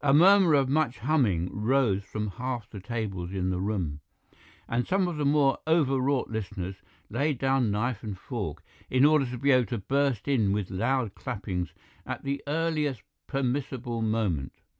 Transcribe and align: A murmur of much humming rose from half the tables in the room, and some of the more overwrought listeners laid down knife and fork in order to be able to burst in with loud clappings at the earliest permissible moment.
A 0.00 0.12
murmur 0.12 0.54
of 0.54 0.68
much 0.68 0.98
humming 0.98 1.48
rose 1.52 2.02
from 2.02 2.30
half 2.30 2.68
the 2.68 2.80
tables 2.80 3.30
in 3.32 3.50
the 3.50 3.60
room, 3.60 4.00
and 4.68 4.88
some 4.88 5.06
of 5.06 5.18
the 5.18 5.24
more 5.24 5.58
overwrought 5.68 6.28
listeners 6.28 6.82
laid 7.08 7.38
down 7.38 7.70
knife 7.70 8.02
and 8.02 8.18
fork 8.18 8.64
in 8.90 9.04
order 9.04 9.26
to 9.26 9.38
be 9.38 9.52
able 9.52 9.66
to 9.66 9.78
burst 9.78 10.26
in 10.26 10.50
with 10.50 10.68
loud 10.72 11.14
clappings 11.14 11.74
at 12.04 12.24
the 12.24 12.42
earliest 12.48 13.04
permissible 13.28 14.02
moment. 14.02 14.52